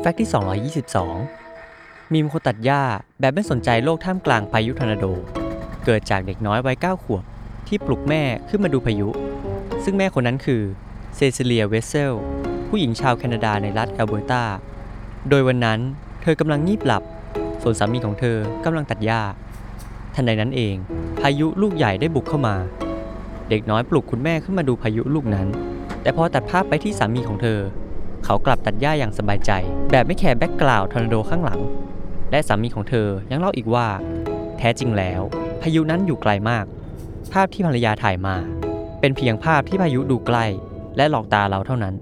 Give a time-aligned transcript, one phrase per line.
[0.00, 0.28] fact ที่
[1.62, 2.82] 222 มีมคนตัดหญ้า
[3.20, 5.04] แบบไม่สนใจโลกท่ามกลางพายุทอร์นาโด
[5.84, 7.24] เกิดจากเด็กน้อยวัย9ขวบ
[7.68, 9.08] ที่ปลุกแม่ขึ้นมาดูพายุ
[9.84, 10.62] ซึ่งแม่คนนั้นคือ
[11.14, 12.12] เซซิเลียเวสเซล
[12.68, 14.42] ผู้หญิงชาวแคนาดาในรัฐแอลเบอร์ตา
[15.30, 15.80] โดยวันนั้น
[16.22, 17.02] เธอกำลังงีบหลับ
[17.62, 19.20] ส่วนสามีของเธอกำลังตัดหญ้า
[20.14, 20.74] ทันใดนั้นเอง
[21.20, 22.54] พายุลูกใหญ่ได้บุกเข้ามา
[23.48, 25.46] เด็กน้อยปลุกคุณแม่ขึ้นมาดูพายุลูกนั้น
[26.02, 27.60] แต่พอตัดภาพไปที่สามีของเธอ
[28.24, 29.52] เขากลับตัดหญ้าอย่างสบายใจ
[29.90, 31.60] แบบไม่แคร์ background ทอร์นาโดข้างหลัง
[32.30, 33.86] และสามีของเธอยังเล่าอีกว่า
[34.58, 35.20] แท้จริงแล้ว
[35.62, 36.64] พายุนั้นอยู่ไกลมาก
[37.32, 38.36] ภาพที่ภรรยาถ่ายมา
[39.00, 40.46] เป็นเพียงภาพที่พายุดูใกล้
[40.96, 41.94] และหลอกตาเราเท่านั้น